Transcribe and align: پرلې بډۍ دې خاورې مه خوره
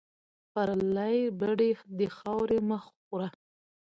پرلې 0.53 1.15
بډۍ 1.39 1.71
دې 1.97 2.07
خاورې 2.17 2.59
مه 2.67 2.77
خوره 2.85 3.27